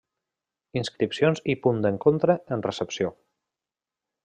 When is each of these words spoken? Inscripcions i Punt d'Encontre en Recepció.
Inscripcions 0.79 1.43
i 1.55 1.57
Punt 1.67 1.83
d'Encontre 1.87 2.37
en 2.57 2.65
Recepció. 2.69 3.13